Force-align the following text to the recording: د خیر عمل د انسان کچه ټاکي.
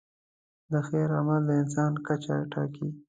د 0.71 0.73
خیر 0.87 1.09
عمل 1.19 1.41
د 1.45 1.49
انسان 1.61 1.91
کچه 2.05 2.35
ټاکي. 2.51 2.87